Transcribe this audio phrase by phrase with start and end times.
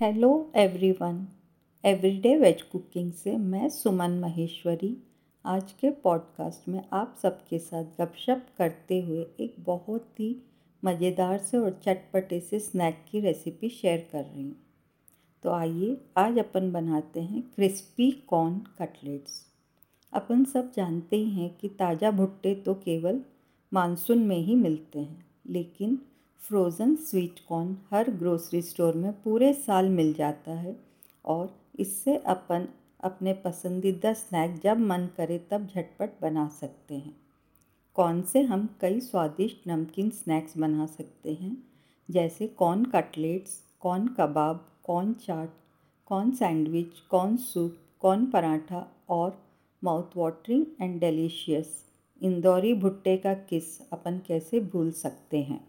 [0.00, 1.16] Hello everyone
[1.84, 4.90] everyday veg cooking से मैं सुमन महेश्वरी।
[5.44, 10.30] आज के पॉडकास्ट में आप सबके साथ गपशप करते हुए एक बहुत ही
[10.82, 14.56] मज़ेदार से और चटपटे से स्नैक की रेसिपी शेयर कर रही हूँ।
[15.44, 19.44] तो आइए, आज अपन बनाते हैं क्रिस्पी कॉर्न कटलेट्स
[20.12, 23.20] अपन सब जानते ही हैं कि ताज़ा भुट्टे तो केवल
[23.72, 25.98] मानसून में ही मिलते हैं, लेकिन
[26.40, 30.74] फ्रोज़न स्वीट कॉर्न हर ग्रोसरी स्टोर में पूरे साल मिल जाता है
[31.24, 32.66] और इससे अपन,
[33.00, 37.14] अपने पसंदीदा स्नैक जब मन करे तब झटपट बना सकते हैं।
[37.96, 41.56] कॉर्न से हम कई स्वादिष्ट नमकीन स्नैक्स बना सकते हैं,
[42.08, 45.50] जैसे corn cutlets corn kebab corn chaat
[46.06, 49.40] corn sandwich corn soup corn paratha और
[49.82, 51.82] माउथ वाटरिंग एंड डेलीशियस
[52.20, 55.66] इंदौरी भुट्टे का किस अपन कैसे भूल सकते हैं?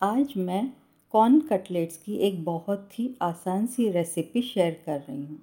[0.00, 0.70] आज मैं
[1.12, 5.38] कॉर्न कटलेट्स की एक बहुत ही आसान सी रेसिपी शेयर कर रही हूँ।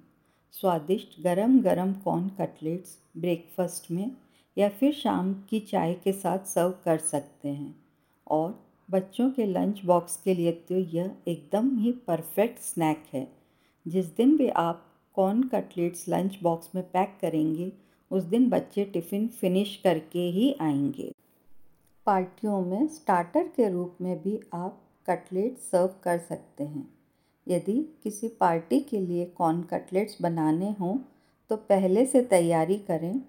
[0.52, 4.10] स्वादिष्ट गरम गरम कॉर्न कटलेट्स ब्रेकफास्ट में
[4.56, 7.74] या फिर शाम की चाय के साथ सर्व कर सकते हैं।
[8.26, 8.58] और
[8.90, 13.26] बच्चों के लंच बॉक्स के लिए तो यह एकदम ही परफेक्ट स्नैक है।
[13.86, 17.72] जिस दिन भी आप कॉर्न कटलेट्स लंच बॉक्स में पैक करेंगे,
[18.10, 21.12] उस दिन बच्चे टिफ़िन फिनिश करके ही आएँगे।
[22.06, 26.88] पार्टियों में स्टार्टर के रूप में भी आप कटलेट सर्व कर सकते हैं।
[27.46, 30.96] यदि किसी पार्टी के लिए कॉर्न कटलेट्स बनाने हों
[31.50, 33.20] तो पहले से तैयारी करें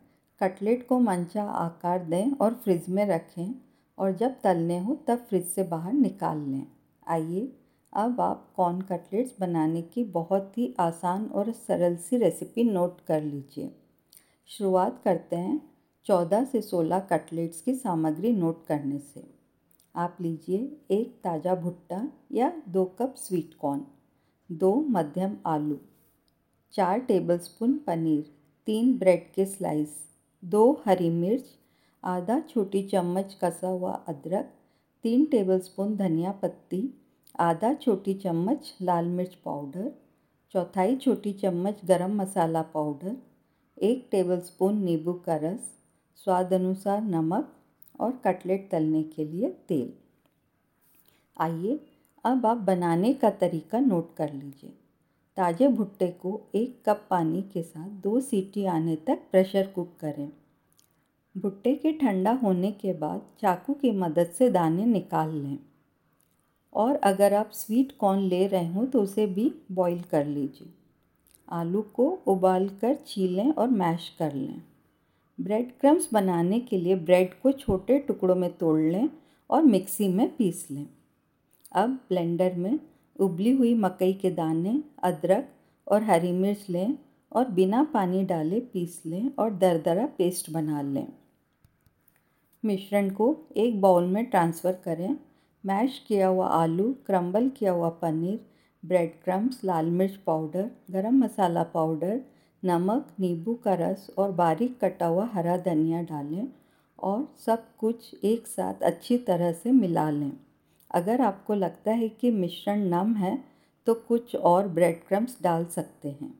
[0.42, 3.53] कटलेट को मंचा आकार दें और फ्रिज में रखें
[3.98, 6.66] और जब तलने हो तब फ्रिज से बाहर निकाल लें।
[7.08, 7.52] आइए,
[7.94, 13.22] अब आप कॉर्न कटलेट्स बनाने की बहुत ही आसान और सरल सी रेसिपी नोट कर
[13.23, 13.72] लीजिए।
[14.50, 15.59] शुरुआत करते हैं
[16.08, 19.24] चौदह से सोलह कटलेट्स की सामग्री नोट करने से।
[19.96, 20.60] आप लीजिए
[20.92, 23.82] एक ताज़ा भुट्टा या दो कप स्वीट कॉर्न,
[24.50, 25.78] दो मध्यम आलू,
[26.74, 28.24] चार टेबलस्पून पनीर,
[28.68, 29.90] तीन ब्रेड के स्लाइस,
[30.44, 31.46] दो हरी मिर्च,
[32.04, 34.54] आधा छोटी चम्मच कसा हुआ अदरक,
[35.04, 36.82] तीन टेबलस्पून धनिया पत्ती,
[37.40, 39.92] आधा छोटी चम्मच लाल मिर्च पाउडर,
[40.54, 43.16] चौथाई छोटी चम्मच गरम मसाला पाउडर,
[43.78, 45.73] एक टेबलस्पून नींबू का रस
[46.17, 47.52] स्वाद अनुसार नमक
[48.00, 49.92] और कटलेट तलने के लिए तेल।
[51.38, 51.80] आइए
[52.26, 54.73] अब आप बनाने का तरीका नोट कर लीजिए।
[55.38, 60.30] ताज़े भुट्टे को एक कप पानी के साथ दो सीटी आने तक प्रेशर कुक करें।
[61.36, 65.58] भुट्टे के ठंडा होने के बाद चाकू की मदद से दाने निकाल लें।
[66.73, 70.73] और अगर आप स्वीट कॉर्न ले रहे हों तो उसे भी बॉईल कर लीजिए।
[71.52, 74.61] आलू को उबाल कर छीलें और मैश कर लें।
[75.39, 79.09] ब्रेड क्रम्स बनाने के लिए ब्रेड को छोटे टुकड़ों में तोड़ लें
[79.49, 80.87] और मिक्सी में पीस लें।
[81.71, 82.80] अब ब्लेंडर में
[83.20, 85.49] उबली हुई मकई के दाने, अदरक
[85.87, 86.98] और हरी मिर्च लें
[87.31, 91.08] और बिना पानी डाले पीस लें और दरदरा पेस्ट बना लें।
[92.64, 95.17] मिश्रण को एक बाउल में ट्रांसफ़र करें।
[95.64, 98.39] मैश किया हुआ आलू क्रम्बल किया हुआ पनीर
[98.83, 102.19] ब्रेड क्रम्स लाल मिर्च पाउडर गरम मसाला पाउडर
[102.64, 106.48] नमक, नींबू का रस और बारीक कटा हुआ हरा धनिया डालें
[107.00, 110.32] और सब कुछ एक साथ अच्छी तरह से मिला लें।
[110.92, 113.38] अगर आपको लगता है कि मिश्रण नम है
[113.88, 116.34] तो कुछ और ब्रेड क्रम्स डाल सकते हैं।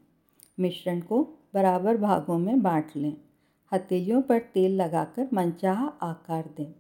[0.60, 1.22] मिश्रण को
[1.54, 3.14] बराबर भागों में बांट लें।
[3.72, 6.74] हथेलियों पर तेल लगाकर मनचाहा आकार दें।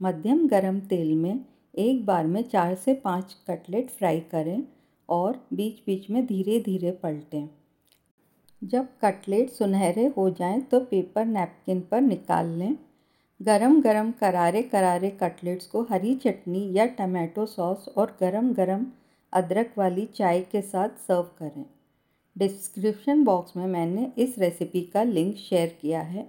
[0.00, 1.44] मध्यम गरम तेल में
[1.74, 4.62] एक बार में चार से पाँच कटलेट फ्राई करें
[5.08, 7.48] और बीच बीच में धीरे धीरे पलटें।
[8.62, 12.76] जब कटलेट सुनहरे हो जाएँ तो पेपर नैपकिन पर निकाल लें।
[13.40, 18.86] गरम गरम करारे करारे कटलेट्स को हरी चटनी या टमाटो सॉस और गरम गरम
[19.32, 21.64] अदरक वाली चाय के साथ सर्व करें।
[22.36, 26.26] डिस्क्रिप्शन बॉक्स में मैंने इस रेसिपी का लिंक शेयर किया है।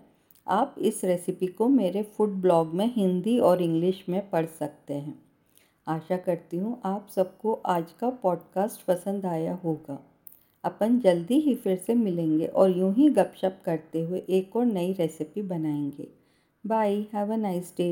[0.48, 5.20] आप इस रेसिपी को मेरे फ़ूड ब्लॉग में हिंदी और इंग्लिश में पढ़ सकते हैं।
[5.88, 10.00] आशा करती हूँ आप सबको आज का पॉडकास्ट पसंद आया होगा।
[10.68, 14.94] अपन जल्दी ही फिर से मिलेंगे और यूँ ही गपशप करते हुए एक और नई
[14.94, 16.08] रेसिपी बनाएँगे।
[16.64, 17.90] Bye have a nice day